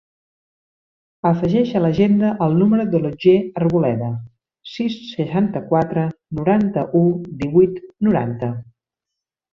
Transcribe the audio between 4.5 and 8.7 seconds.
sis, seixanta-quatre, noranta-u, divuit, noranta.